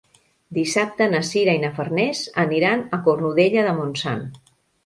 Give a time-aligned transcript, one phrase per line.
[0.57, 4.29] Dissabte na Sira i na Farners aniran a Cornudella de Montsant.